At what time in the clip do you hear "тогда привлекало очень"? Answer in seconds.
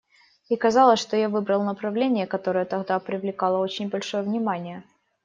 2.65-3.89